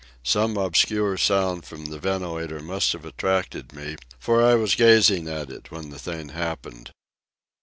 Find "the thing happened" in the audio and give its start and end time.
5.91-6.89